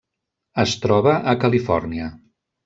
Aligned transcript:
Es 0.63 0.73
troba 0.85 1.13
a 1.33 1.35
Califòrnia. 1.45 2.09